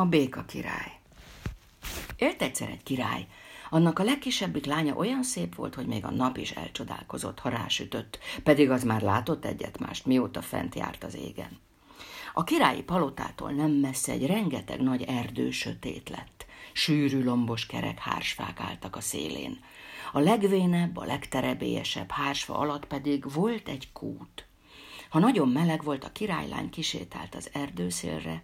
[0.00, 0.98] A béka király.
[2.16, 3.26] Élt egyszer egy király,
[3.70, 8.18] annak a legkisebbik lánya olyan szép volt, hogy még a nap is elcsodálkozott, ha rásütött,
[8.42, 11.58] pedig az már látott egyet mást, mióta fent járt az égen.
[12.34, 16.46] A királyi palotától nem messze egy rengeteg nagy erdő sötét lett.
[16.72, 19.60] Sűrű lombos kerek hársfák álltak a szélén.
[20.12, 24.46] A legvénebb, a legterebélyesebb hársfa alatt pedig volt egy kút.
[25.08, 28.42] Ha nagyon meleg volt, a királylány kisétált az erdőszélre,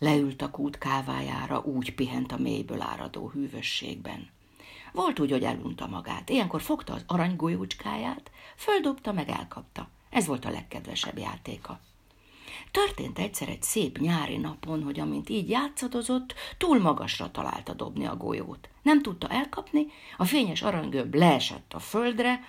[0.00, 4.28] leült a kút kávájára, úgy pihent a mélyből áradó hűvösségben.
[4.92, 6.28] Volt úgy, hogy elunta magát.
[6.28, 9.88] Ilyenkor fogta az aranygolyócskáját, földobta, meg elkapta.
[10.10, 11.80] Ez volt a legkedvesebb játéka.
[12.70, 18.16] Történt egyszer egy szép nyári napon, hogy amint így játszadozott, túl magasra találta dobni a
[18.16, 18.68] golyót.
[18.82, 22.40] Nem tudta elkapni, a fényes aranygömb leesett a földre,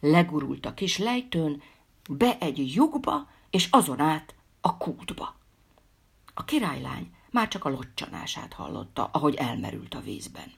[0.00, 1.62] legurult a kis lejtőn,
[2.08, 5.37] be egy lyukba, és azon át a kútba.
[6.38, 10.52] A királylány már csak a locsanását hallotta, ahogy elmerült a vízben.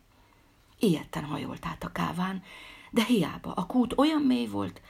[0.79, 2.43] Ilyetten hajolt át a káván,
[2.91, 4.81] de hiába a kút olyan mély volt,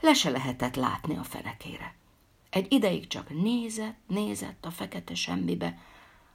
[0.00, 1.94] le se lehetett látni a fenekére.
[2.50, 5.78] Egy ideig csak nézett, nézett a fekete semmibe,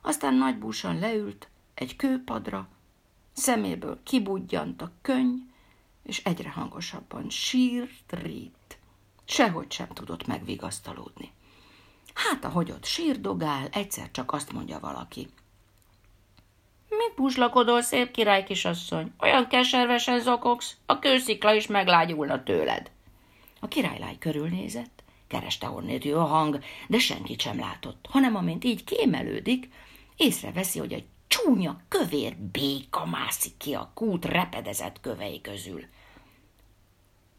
[0.01, 2.67] aztán nagybúsan leült egy kőpadra,
[3.33, 5.37] szeméből kibudjant a könny,
[6.03, 8.77] és egyre hangosabban sírt, rít.
[9.25, 11.31] Sehogy sem tudott megvigasztalódni.
[12.15, 15.27] Hát, ahogy ott sírdogál, egyszer csak azt mondja valaki.
[16.89, 19.11] Mit buzslakodol, szép király kisasszony?
[19.19, 22.91] Olyan keservesen zokogsz, a kőszikla is meglágyulna tőled.
[23.59, 28.83] A királylány körülnézett, kereste honnét jön a hang, de senkit sem látott, hanem amint így
[28.83, 29.69] kémelődik,
[30.15, 35.83] észreveszi, hogy egy csúnya, kövér béka mászik ki a kút repedezett kövei közül.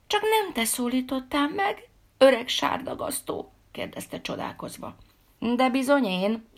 [0.07, 4.95] Csak nem te szólítottál meg, öreg sárdagasztó, kérdezte csodálkozva.
[5.39, 6.49] De bizony én,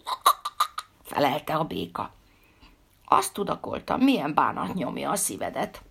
[1.03, 2.13] felelte a béka.
[3.05, 5.83] Azt tudakoltam, milyen bánat nyomja a szívedet.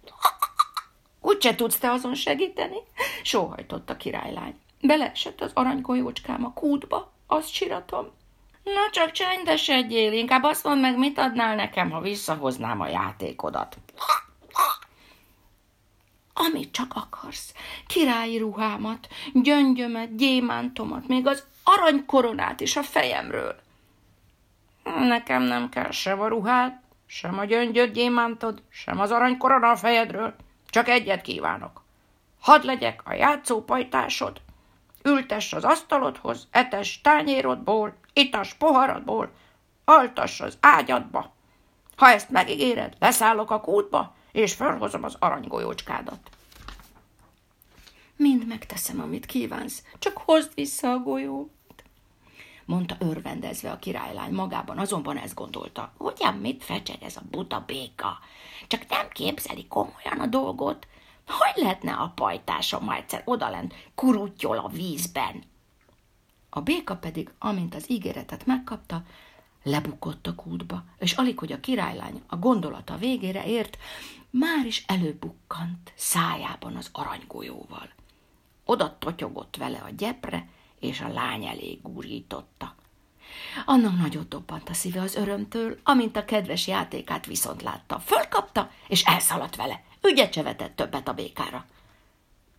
[1.22, 2.78] Úgyse tudsz te azon segíteni?
[3.24, 4.60] Sóhajtott a királylány.
[4.82, 8.12] Beleesett az aranygolyócskám a kútba, azt siratom.
[8.64, 13.78] Na csak csendesedjél, inkább azt mondd meg, mit adnál nekem, ha visszahoznám a játékodat.
[16.40, 17.54] Amit csak akarsz,
[17.88, 23.56] királyi ruhámat, gyöngyömet, gyémántomat, még az aranykoronát is a fejemről.
[24.84, 26.74] Nekem nem kell sem a ruhád,
[27.06, 30.36] sem a gyöngyöd, gyémántod, sem az aranykorona a fejedről,
[30.70, 31.84] csak egyet kívánok.
[32.40, 34.42] Hadd legyek a játszópajtásod,
[35.04, 39.32] ültess az asztalodhoz, etes tányérodból, itas poharadból,
[39.86, 41.34] altass az ágyadba.
[41.96, 46.30] Ha ezt megígéred, leszállok a kútba, és felhozom az aranygolyócskádat.
[48.16, 51.50] Mind megteszem, amit kívánsz, csak hozd vissza a golyót
[52.66, 55.92] mondta örvendezve a királylány magában, azonban ezt gondolta.
[55.98, 58.20] Ugyan mit fecseg ez a buta béka?
[58.68, 60.88] Csak nem képzeli komolyan a dolgot?
[61.28, 65.44] Hogy lehetne a pajtásom ma egyszer odalent kurutyol a vízben?
[66.50, 69.04] A béka pedig, amint az ígéretet megkapta,
[69.68, 73.78] lebukott a kútba, és alig, hogy a királylány a gondolata végére ért,
[74.30, 77.90] már is előbukkant szájában az aranygolyóval.
[78.66, 80.48] Oda totyogott vele a gyepre,
[80.80, 82.76] és a lány elé gúrította.
[83.66, 88.00] Annak nagyot dobbant a szíve az örömtől, amint a kedves játékát viszont látta.
[88.00, 89.84] Fölkapta, és elszaladt vele.
[90.02, 91.66] Ügyet se vetett többet a békára.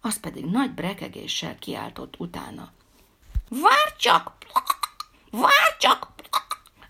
[0.01, 2.73] Az pedig nagy brekegéssel kiáltott utána.
[3.49, 4.37] Vár csak!
[5.31, 6.18] Vár csak!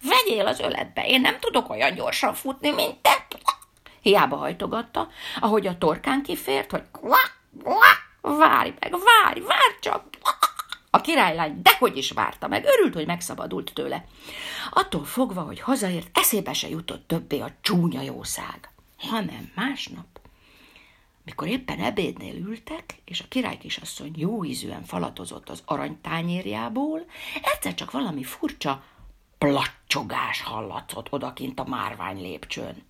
[0.03, 3.19] Vegyél az öletbe, én nem tudok olyan gyorsan futni, mint te!
[4.01, 5.09] Hiába hajtogatta,
[5.41, 6.83] ahogy a torkán kifért, hogy
[8.21, 10.05] várj meg, várj, várj csak!
[10.91, 14.05] A királylány dehogy is várta meg, örült, hogy megszabadult tőle.
[14.71, 20.07] Attól fogva, hogy hazaért, eszébe se jutott többé a csúnya jószág, hanem másnap,
[21.25, 27.05] mikor éppen ebédnél ültek, és a király kisasszony jó ízűen falatozott az aranytányérjából,
[27.55, 28.83] egyszer csak valami furcsa
[29.39, 32.87] placsogás hallatszott odakint a márvány lépcsőn.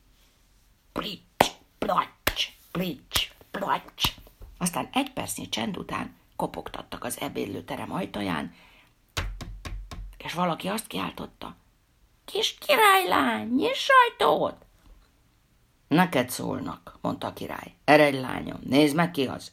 [0.93, 1.47] Plics,
[1.79, 4.15] placs, plics, placs.
[4.59, 8.55] Aztán egy percnyi csend után kopogtattak az ebédlőterem ajtaján,
[10.19, 11.57] és valaki azt kiáltotta.
[12.25, 14.67] Kis királylány, nyiss ajtót!
[15.89, 17.75] Neked szólnak, mondta a király.
[17.85, 19.53] Eredj, lányom, nézd meg ki az.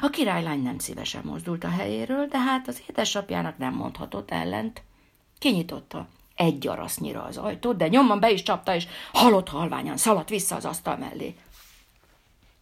[0.00, 4.82] A királylány nem szívesen mozdult a helyéről, de hát az édesapjának nem mondhatott ellent.
[5.38, 10.56] Kinyitotta egy gyarasznyira az ajtót, de nyomban be is csapta, és halott halványan szaladt vissza
[10.56, 11.36] az asztal mellé.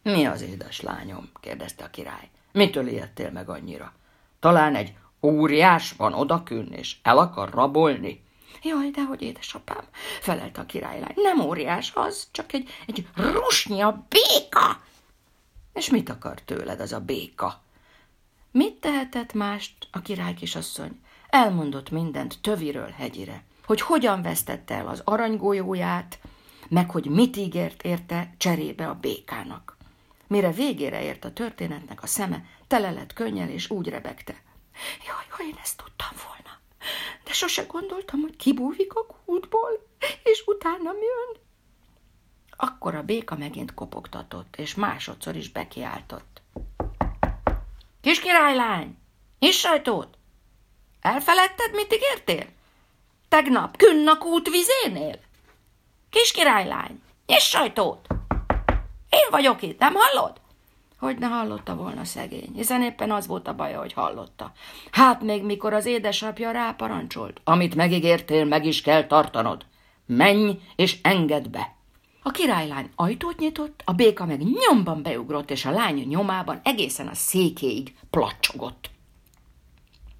[0.01, 1.29] Mi az édes lányom?
[1.39, 2.29] kérdezte a király.
[2.51, 3.93] Mitől ijedtél meg annyira?
[4.39, 8.23] Talán egy óriás van odakün, és el akar rabolni?
[8.63, 9.83] Jaj, de hogy édesapám,
[10.19, 11.13] felelte a királylány.
[11.15, 14.81] Nem óriás az, csak egy, egy rusnya béka.
[15.73, 17.61] És mit akar tőled az a béka?
[18.51, 20.99] Mit tehetett mást a király kisasszony?
[21.29, 26.19] Elmondott mindent töviről hegyire, hogy hogyan vesztette el az aranygolyóját,
[26.67, 29.77] meg hogy mit ígért érte cserébe a békának.
[30.27, 34.41] Mire végére ért a történetnek, a szeme tele lett könnyel, és úgy rebegte.
[35.05, 36.59] Jaj, ha én ezt tudtam volna,
[37.23, 39.87] de sose gondoltam, hogy kibúvik a kútból,
[40.23, 41.43] és utána jön.
[42.57, 46.41] Akkor a béka megint kopogtatott, és másodszor is bekiáltott.
[48.01, 48.97] Kis királylány,
[49.39, 50.17] nyiss sajtót!
[51.01, 52.54] Elfeledted, mit ígértél?
[53.29, 55.19] Tegnap künnak út vizénél?
[56.09, 58.07] Kis királylány, nyiss sajtót!
[59.09, 60.41] Én vagyok itt, nem hallod?
[60.99, 64.51] Hogy ne hallotta volna szegény, hiszen éppen az volt a baja, hogy hallotta.
[64.91, 69.65] Hát még mikor az édesapja ráparancsolt, amit megígértél, meg is kell tartanod.
[70.05, 71.75] Menj és engedd be!
[72.23, 77.13] A királylány ajtót nyitott, a béka meg nyomban beugrott, és a lány nyomában egészen a
[77.13, 78.89] székéig placsogott.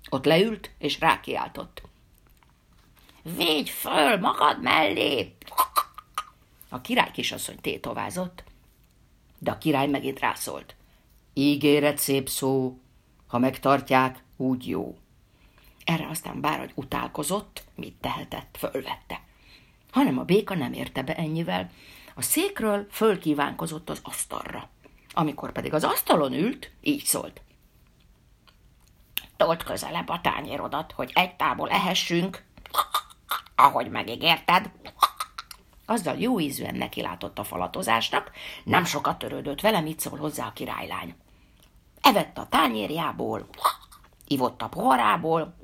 [0.09, 1.81] Ott leült, és rákiáltott.
[3.33, 5.35] Védj föl magad mellé!
[6.69, 8.43] A király kisasszony tétovázott,
[9.39, 10.75] de a király megint rászólt.
[11.33, 12.79] Ígéret szép szó,
[13.27, 14.97] ha megtartják, úgy jó.
[15.83, 19.21] Erre aztán bárhogy utálkozott, mit tehetett, fölvette.
[19.91, 21.71] Hanem a béka nem érte be ennyivel.
[22.15, 24.69] A székről fölkívánkozott az asztalra.
[25.13, 27.41] Amikor pedig az asztalon ült, így szólt.
[29.37, 32.44] Tolt közelebb a tányérodat, hogy egy tából ehessünk,
[33.55, 34.71] ahogy megígérted.
[35.85, 38.31] Azzal jó ízűen nekilátott a falatozásnak,
[38.63, 41.15] nem sokat törődött vele, mit szól hozzá a királylány.
[42.01, 43.47] Evett a tányérjából,
[44.27, 45.55] ivott a poharából,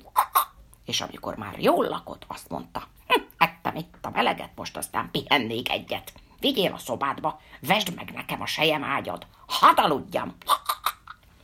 [0.85, 5.71] és amikor már jól lakott, azt mondta, hm, ettem itt a meleget, most aztán pihennék
[5.71, 6.13] egyet.
[6.39, 10.35] Vigyél a szobádba, vesd meg nekem a sejem ágyad, hadd aludjam.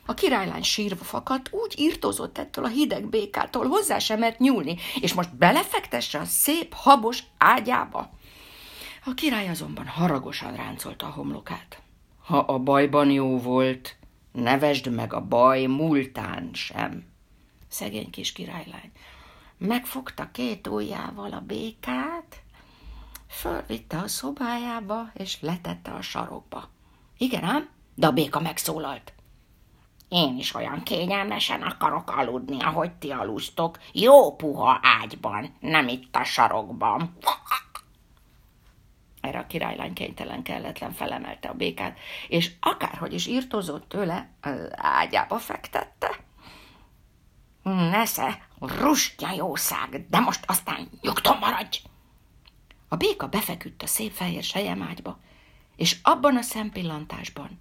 [0.10, 5.14] A királylány sírva fakadt, úgy írtózott ettől a hideg békától, hozzá sem mert nyúlni, és
[5.14, 8.10] most belefektesse a szép, habos ágyába.
[9.06, 11.82] A király azonban haragosan ráncolta a homlokát.
[12.24, 13.96] Ha a bajban jó volt,
[14.32, 17.06] nevesd meg a baj múltán sem.
[17.68, 18.92] Szegény kis királylány.
[19.58, 22.42] Megfogta két ujjával a békát,
[23.30, 26.70] fölvitte a szobájába, és letette a sarokba.
[27.18, 29.14] Igen ám, de a béka megszólalt.
[30.10, 36.24] Én is olyan kényelmesen akarok aludni, ahogy ti alusztok, jó puha ágyban, nem itt a
[36.24, 37.18] sarokban.
[39.22, 44.30] Erre a királylány kénytelen kelletlen felemelte a békát, és akárhogy is írtozott tőle,
[44.76, 46.20] ágyába fektette.
[47.64, 51.82] Nesze, rustya jószág, de most aztán nyugton maradj!
[52.88, 55.20] A béka befeküdt a szép fehér sejemágyba,
[55.76, 57.60] és abban a szempillantásban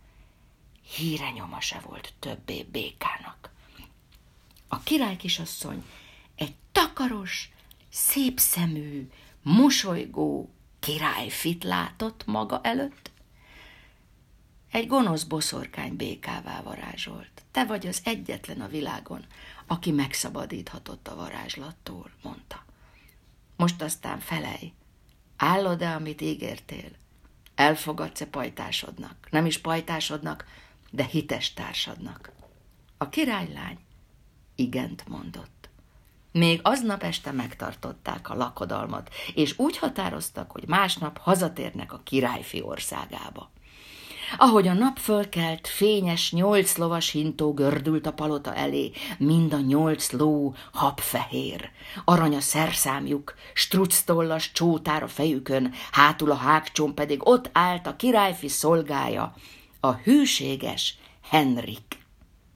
[0.95, 3.51] híre nyoma se volt többé békának.
[4.69, 5.85] A király kisasszony
[6.35, 7.51] egy takaros,
[7.89, 9.11] szép szemű,
[9.43, 10.51] mosolygó,
[10.81, 13.11] királyfit látott maga előtt?
[14.71, 17.43] Egy gonosz boszorkány békává varázsolt.
[17.51, 19.25] Te vagy az egyetlen a világon,
[19.67, 22.65] aki megszabadíthatott a varázslattól, mondta.
[23.57, 24.73] Most aztán felej,
[25.37, 26.91] állod-e, amit ígértél?
[27.55, 29.29] Elfogadsz-e pajtásodnak?
[29.31, 30.45] Nem is pajtásodnak,
[30.97, 32.33] de hites társadnak.
[32.99, 33.79] A királylány
[34.55, 35.69] igent mondott.
[36.33, 43.51] Még aznap este megtartották a lakodalmat, és úgy határoztak, hogy másnap hazatérnek a királyfi országába.
[44.37, 50.13] Ahogy a nap fölkelt, fényes nyolc lovas hintó gördült a palota elé, mind a nyolc
[50.13, 51.71] ló habfehér,
[52.05, 58.49] arany a szerszámjuk, structollas csótár a fejükön, hátul a hágcsom pedig ott állt a királyfi
[58.49, 59.35] szolgája,
[59.87, 62.05] a hűséges Henrik.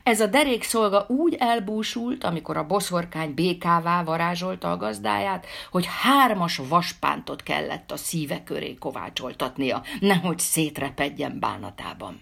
[0.03, 6.61] Ez a derék szolga úgy elbúsult, amikor a boszorkány békává varázsolta a gazdáját, hogy hármas
[6.69, 12.21] vaspántot kellett a szíve köré kovácsoltatnia, nehogy szétrepedjen bánatában.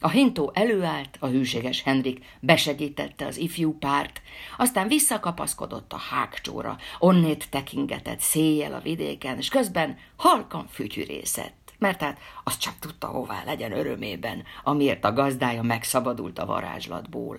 [0.00, 4.22] A hintó előállt, a hűséges Henrik besegítette az ifjú párt,
[4.56, 12.18] aztán visszakapaszkodott a hágcsóra, onnét tekingetett széjjel a vidéken, és közben halkan fütyűrészett mert hát
[12.44, 17.38] azt csak tudta, hová legyen örömében, amiért a gazdája megszabadult a varázslatból.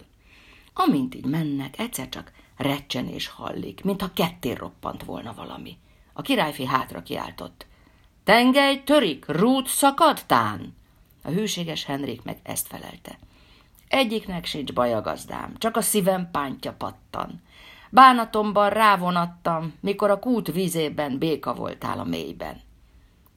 [0.73, 5.77] Amint így mennek, egyszer csak recsenés hallik, mintha kettér roppant volna valami.
[6.13, 7.65] A királyfi hátra kiáltott.
[8.23, 10.75] Tengely törik, rút szakadtán!
[11.23, 13.17] A hűséges Henrik meg ezt felelte.
[13.87, 17.41] Egyiknek sincs baj a gazdám, csak a szívem pántja pattan.
[17.89, 22.61] Bánatomban rávonattam, mikor a kút vízében béka voltál a mélyben.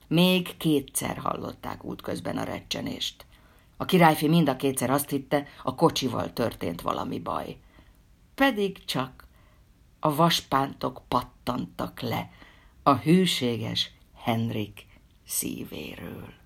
[0.09, 3.25] Még kétszer hallották útközben a recsenést.
[3.77, 7.57] A királyfi mind a kétszer azt hitte, a kocsival történt valami baj.
[8.35, 9.27] Pedig csak
[9.99, 12.29] a vaspántok pattantak le
[12.83, 14.85] a hűséges Henrik
[15.25, 16.38] szívéről.